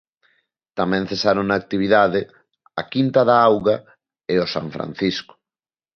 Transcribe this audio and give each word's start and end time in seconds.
Tamén 0.79 1.03
cesaron 1.11 1.47
a 1.49 1.55
actividade 1.61 2.21
"A 2.81 2.83
quinta 2.93 3.21
da 3.29 3.37
Auga" 3.49 3.77
e 4.33 4.35
o 4.43 4.47
"San 4.53 4.67
Francisco". 4.75 5.33